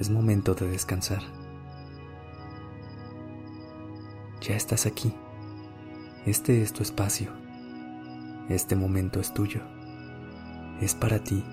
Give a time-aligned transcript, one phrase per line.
[0.00, 1.22] Es momento de descansar.
[4.40, 5.14] Ya estás aquí.
[6.26, 7.30] Este es tu espacio.
[8.48, 9.60] Este momento es tuyo
[10.80, 11.44] es para ti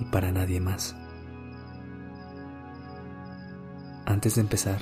[0.00, 0.96] y para nadie más.
[4.06, 4.80] Antes de empezar,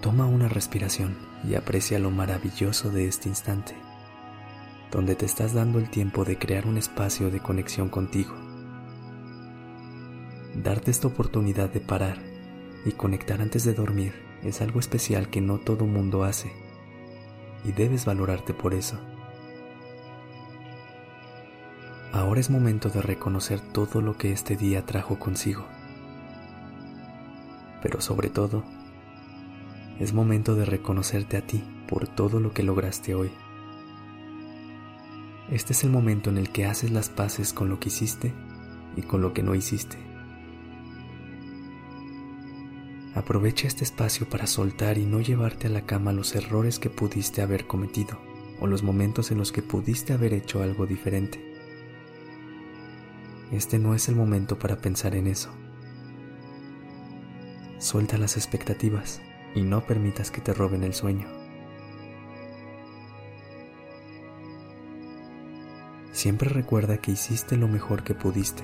[0.00, 3.74] toma una respiración y aprecia lo maravilloso de este instante,
[4.90, 8.34] donde te estás dando el tiempo de crear un espacio de conexión contigo.
[10.62, 12.18] Darte esta oportunidad de parar
[12.84, 14.12] y conectar antes de dormir
[14.44, 16.52] es algo especial que no todo mundo hace
[17.64, 18.96] y debes valorarte por eso.
[22.12, 25.66] Ahora es momento de reconocer todo lo que este día trajo consigo.
[27.82, 28.62] Pero sobre todo,
[29.98, 33.32] es momento de reconocerte a ti por todo lo que lograste hoy.
[35.50, 38.32] Este es el momento en el que haces las paces con lo que hiciste
[38.96, 40.11] y con lo que no hiciste.
[43.14, 47.42] Aprovecha este espacio para soltar y no llevarte a la cama los errores que pudiste
[47.42, 48.18] haber cometido
[48.58, 51.52] o los momentos en los que pudiste haber hecho algo diferente.
[53.50, 55.50] Este no es el momento para pensar en eso.
[57.78, 59.20] Suelta las expectativas
[59.54, 61.26] y no permitas que te roben el sueño.
[66.12, 68.62] Siempre recuerda que hiciste lo mejor que pudiste.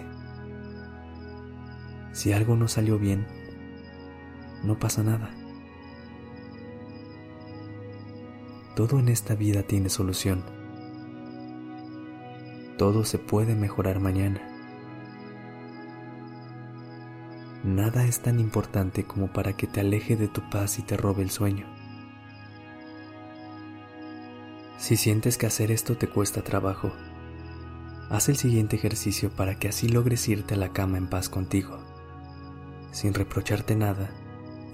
[2.13, 3.27] Si algo no salió bien,
[4.63, 5.31] no pasa nada.
[8.75, 10.45] Todo en esta vida tiene solución.
[12.77, 14.41] Todo se puede mejorar mañana.
[17.65, 21.25] Nada es tan importante como para que te aleje de tu paz y te robe
[21.25, 21.67] el sueño.
[24.79, 26.93] Si sientes que hacer esto te cuesta trabajo,
[28.11, 31.81] haz el siguiente ejercicio para que así logres irte a la cama en paz contigo,
[32.93, 34.09] sin reprocharte nada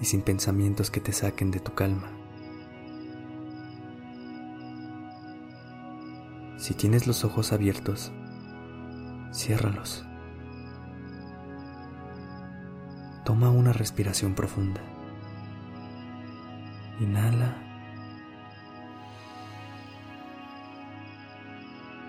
[0.00, 2.10] y sin pensamientos que te saquen de tu calma.
[6.56, 8.12] Si tienes los ojos abiertos,
[9.32, 10.06] ciérralos.
[13.24, 14.80] Toma una respiración profunda.
[17.00, 17.56] Inhala.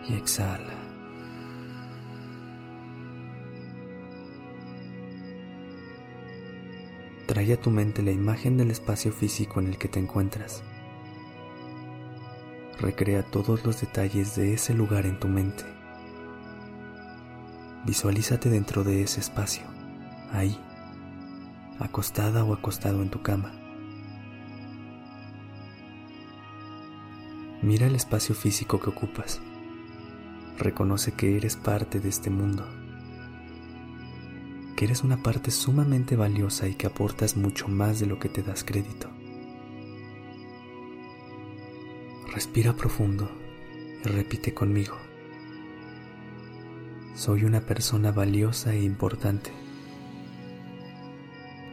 [0.07, 0.74] Y exhala.
[7.35, 10.63] Trae a tu mente la imagen del espacio físico en el que te encuentras.
[12.79, 15.65] Recrea todos los detalles de ese lugar en tu mente.
[17.85, 19.63] Visualízate dentro de ese espacio,
[20.31, 20.57] ahí
[21.77, 23.51] acostada o acostado en tu cama.
[27.61, 29.41] Mira el espacio físico que ocupas.
[30.57, 32.65] Reconoce que eres parte de este mundo,
[34.75, 38.43] que eres una parte sumamente valiosa y que aportas mucho más de lo que te
[38.43, 39.09] das crédito.
[42.33, 43.31] Respira profundo
[44.03, 44.97] y repite conmigo.
[47.15, 49.51] Soy una persona valiosa e importante.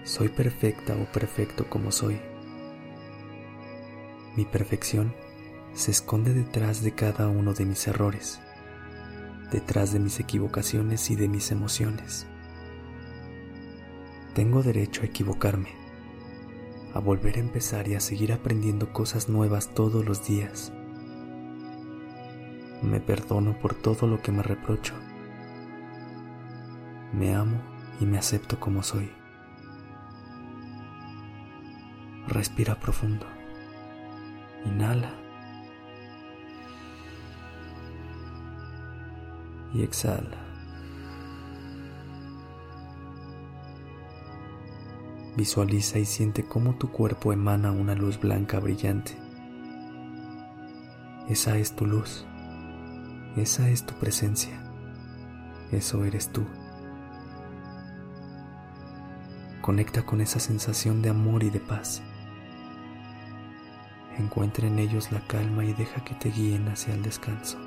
[0.05, 2.21] Soy perfecta o perfecto como soy.
[4.37, 5.15] Mi perfección
[5.75, 8.41] se esconde detrás de cada uno de mis errores,
[9.51, 12.27] detrás de mis equivocaciones y de mis emociones.
[14.35, 15.69] Tengo derecho a equivocarme,
[16.95, 20.73] a volver a empezar y a seguir aprendiendo cosas nuevas todos los días.
[22.81, 24.95] Me perdono por todo lo que me reprocho.
[27.13, 27.61] Me amo
[28.01, 29.13] y me acepto como soy.
[32.27, 33.27] Respira profundo.
[34.65, 35.13] Inhala.
[39.75, 40.42] Y exhala.
[45.37, 49.17] Visualiza y siente cómo tu cuerpo emana una luz blanca brillante.
[51.29, 52.27] Esa es tu luz.
[53.37, 54.63] Esa es tu presencia.
[55.71, 56.45] Eso eres tú.
[59.63, 62.03] Conecta con esa sensación de amor y de paz.
[64.19, 67.59] Encuentra en ellos la calma y deja que te guíen hacia el descanso.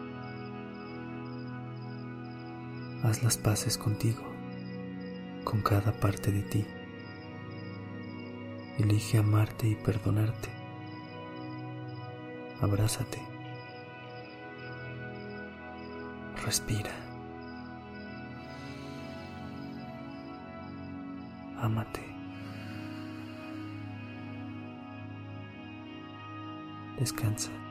[3.01, 4.21] Haz las paces contigo,
[5.43, 6.65] con cada parte de ti.
[8.77, 10.49] Elige amarte y perdonarte.
[12.59, 13.21] Abrázate.
[16.45, 16.91] Respira.
[21.57, 22.01] Ámate.
[26.99, 27.64] Descansa.